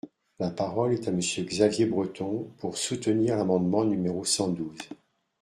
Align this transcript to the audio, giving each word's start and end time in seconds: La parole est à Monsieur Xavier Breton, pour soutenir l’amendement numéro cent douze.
La 0.39 0.49
parole 0.49 0.93
est 0.93 1.07
à 1.07 1.11
Monsieur 1.11 1.43
Xavier 1.43 1.85
Breton, 1.85 2.49
pour 2.57 2.75
soutenir 2.75 3.37
l’amendement 3.37 3.85
numéro 3.85 4.25
cent 4.25 4.47
douze. 4.47 4.79